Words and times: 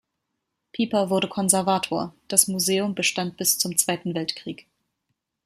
Piper 0.73 1.11
wurde 1.11 1.27
Konservator, 1.27 2.15
das 2.27 2.47
Museum 2.47 2.95
bestand 2.95 3.37
bis 3.37 3.59
zum 3.59 3.77
Zweiten 3.77 4.15
Weltkrieg. 4.15 4.65